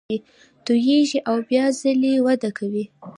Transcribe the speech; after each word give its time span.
توییږي 0.65 1.19
او 1.29 1.35
بیا 1.49 1.65
ځپلې 1.79 2.13
وده 2.25 2.49
کوي 2.57 2.85